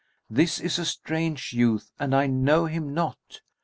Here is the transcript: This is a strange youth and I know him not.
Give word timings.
This 0.31 0.59
is 0.59 0.79
a 0.79 0.85
strange 0.85 1.53
youth 1.53 1.91
and 1.99 2.15
I 2.15 2.25
know 2.25 2.65
him 2.65 2.91
not. 2.91 3.41